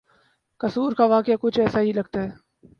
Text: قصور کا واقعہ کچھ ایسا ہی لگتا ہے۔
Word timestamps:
قصور 0.59 0.93
کا 0.93 1.05
واقعہ 1.05 1.33
کچھ 1.41 1.59
ایسا 1.59 1.81
ہی 1.81 1.91
لگتا 1.91 2.23
ہے۔ 2.23 2.29